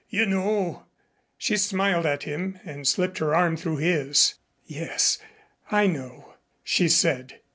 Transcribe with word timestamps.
"You 0.09 0.25
know" 0.25 0.85
She 1.37 1.57
smiled 1.57 2.07
at 2.07 2.23
him 2.23 2.57
and 2.65 2.87
slipped 2.87 3.19
her 3.19 3.35
arm 3.35 3.55
through 3.55 3.77
his. 3.77 4.33
"Yes, 4.65 5.19
I 5.69 5.85
know," 5.85 6.33
she 6.63 6.89
said. 6.89 7.35